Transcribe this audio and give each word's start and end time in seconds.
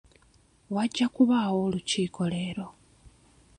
Wajja 0.75 1.05
kubaawo 1.15 1.55
olukiiko 1.67 2.21
leero. 2.31 2.67